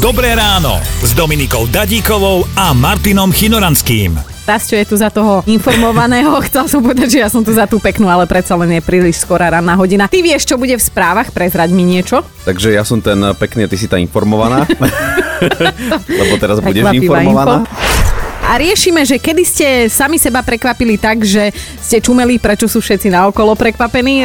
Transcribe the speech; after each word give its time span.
Dobré 0.00 0.32
ráno 0.32 0.80
s 1.04 1.12
Dominikou 1.12 1.68
Dadíkovou 1.68 2.48
a 2.56 2.72
Martinom 2.72 3.28
Chinoranským. 3.28 4.16
Tasťo 4.48 4.80
je 4.80 4.86
tu 4.88 4.96
za 4.96 5.12
toho 5.12 5.44
informovaného. 5.44 6.40
Chcel 6.48 6.72
som 6.72 6.80
povedať, 6.80 7.12
že 7.12 7.18
ja 7.20 7.28
som 7.28 7.44
tu 7.44 7.52
za 7.52 7.68
tú 7.68 7.76
peknú, 7.76 8.08
ale 8.08 8.24
predsa 8.24 8.56
len 8.56 8.72
je 8.72 8.80
príliš 8.80 9.20
skorá 9.20 9.52
ranná 9.52 9.76
hodina. 9.76 10.08
Ty 10.08 10.24
vieš, 10.24 10.48
čo 10.48 10.56
bude 10.56 10.72
v 10.72 10.80
správach? 10.80 11.28
Prezraď 11.28 11.76
mi 11.76 11.84
niečo. 11.84 12.24
Takže 12.48 12.72
ja 12.72 12.80
som 12.80 13.04
ten 13.04 13.20
pekný 13.36 13.68
a 13.68 13.68
ty 13.68 13.76
si 13.76 13.92
tá 13.92 14.00
informovaná. 14.00 14.64
Lebo 16.24 16.32
teraz 16.40 16.64
budeš 16.64 16.96
informovaná. 16.96 17.68
info. 17.68 18.00
A 18.48 18.56
riešime, 18.56 19.04
že 19.04 19.20
kedy 19.20 19.42
ste 19.44 19.66
sami 19.92 20.16
seba 20.16 20.40
prekvapili 20.40 20.96
tak, 20.96 21.28
že 21.28 21.52
ste 21.76 22.00
čumeli, 22.00 22.40
prečo 22.40 22.64
sú 22.72 22.80
všetci 22.80 23.12
naokolo 23.12 23.52
prekvapení. 23.52 24.24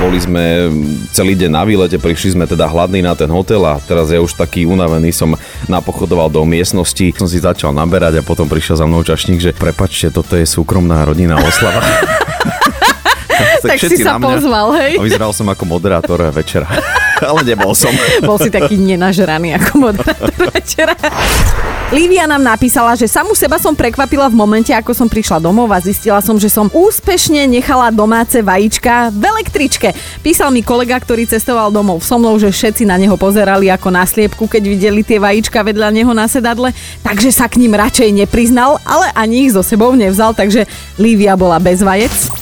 Boli 0.00 0.18
sme 0.18 0.72
celý 1.12 1.36
deň 1.38 1.50
na 1.52 1.62
výlete, 1.62 1.96
prišli 2.00 2.34
sme 2.34 2.44
teda 2.48 2.66
hladní 2.66 3.04
na 3.04 3.12
ten 3.12 3.30
hotel 3.30 3.62
a 3.64 3.78
teraz 3.84 4.10
ja 4.10 4.18
už 4.18 4.34
taký 4.34 4.66
unavený 4.66 5.12
som 5.14 5.36
napochodoval 5.70 6.32
do 6.32 6.42
miestnosti, 6.42 7.14
som 7.16 7.28
si 7.28 7.38
začal 7.38 7.70
naberať 7.70 8.18
a 8.18 8.26
potom 8.26 8.48
prišiel 8.50 8.80
za 8.80 8.86
mnou 8.88 9.04
čašník, 9.06 9.38
že 9.38 9.52
prepačte, 9.54 10.10
toto 10.10 10.34
je 10.34 10.46
súkromná 10.48 11.04
rodinná 11.04 11.38
oslava. 11.38 11.82
Tak 13.62 13.78
si 13.78 13.94
všetci 13.94 14.02
sa 14.02 14.18
mňa. 14.18 14.26
pozval, 14.26 14.66
hej? 14.74 14.92
A 14.98 15.02
vyzeral 15.06 15.30
som 15.30 15.46
ako 15.46 15.62
moderátor 15.66 16.18
večera. 16.34 16.66
Ale 17.22 17.40
nebol 17.46 17.72
som. 17.72 17.94
Bol 18.28 18.38
si 18.42 18.50
taký 18.50 18.76
nenažraný 18.76 19.54
ako 19.58 19.90
moderátor 19.90 20.50
večera. 20.50 20.94
Lívia 21.92 22.24
nám 22.24 22.40
napísala, 22.40 22.96
že 22.96 23.04
samu 23.04 23.36
seba 23.36 23.60
som 23.60 23.76
prekvapila 23.76 24.24
v 24.32 24.32
momente, 24.32 24.72
ako 24.72 24.96
som 24.96 25.12
prišla 25.12 25.44
domov 25.44 25.68
a 25.68 25.76
zistila 25.76 26.24
som, 26.24 26.40
že 26.40 26.48
som 26.48 26.72
úspešne 26.72 27.44
nechala 27.44 27.92
domáce 27.92 28.40
vajíčka 28.40 29.12
v 29.12 29.20
električke. 29.28 29.92
Písal 30.24 30.48
mi 30.56 30.64
kolega, 30.64 30.96
ktorý 30.96 31.28
cestoval 31.28 31.68
domov 31.68 32.00
so 32.00 32.16
mnou, 32.16 32.40
že 32.40 32.48
všetci 32.48 32.88
na 32.88 32.96
neho 32.96 33.12
pozerali 33.20 33.68
ako 33.68 33.92
na 33.92 34.08
sliepku, 34.08 34.48
keď 34.48 34.62
videli 34.72 35.04
tie 35.04 35.20
vajíčka 35.20 35.60
vedľa 35.60 35.92
neho 35.92 36.16
na 36.16 36.24
sedadle, 36.32 36.72
takže 37.04 37.28
sa 37.28 37.44
k 37.44 37.60
ním 37.60 37.76
radšej 37.76 38.24
nepriznal, 38.24 38.80
ale 38.88 39.12
ani 39.12 39.44
ich 39.44 39.52
so 39.52 39.60
sebou 39.60 39.92
nevzal, 39.92 40.32
takže 40.32 40.64
Lívia 40.96 41.36
bola 41.36 41.60
bez 41.60 41.84
vajec. 41.84 42.41